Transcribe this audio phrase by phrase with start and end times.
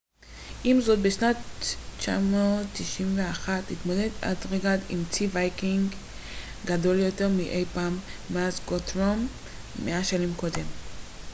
[0.63, 1.35] עם זאת בשנת
[1.99, 5.95] 991 התמודד אתלרד עם צי ויקינגי
[6.65, 9.27] גדול יותר מאי פעם מאז גות'רום
[9.85, 10.65] מאה שנים קודם